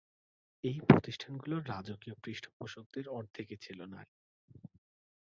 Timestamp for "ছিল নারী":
3.57-4.13